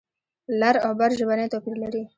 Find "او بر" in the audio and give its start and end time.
0.85-1.09